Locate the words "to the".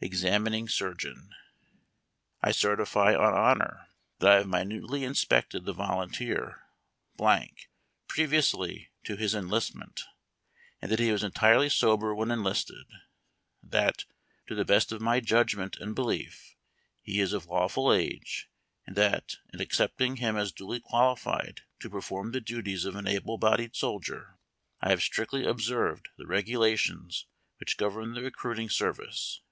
14.46-14.64